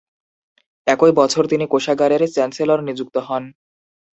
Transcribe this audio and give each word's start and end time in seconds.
একই 0.87 1.11
বছর 1.11 1.43
তিনি 1.47 1.65
কোষাগারের 1.67 2.21
চ্যান্সেলর 2.33 2.79
নিযুক্ত 2.87 3.15
হন। 3.27 3.43